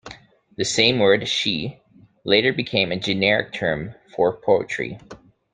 [0.57, 1.79] The same word "shi"
[2.25, 4.97] later became a generic term for poetry.